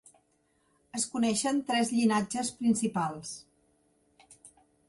Es 0.99 1.05
coneixen 1.11 1.59
tres 1.69 1.93
llinatges 1.97 2.51
principals. 2.63 3.37